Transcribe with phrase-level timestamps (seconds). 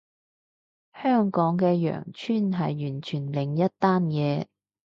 [0.99, 4.47] 香港嘅羊村係完全另一單嘢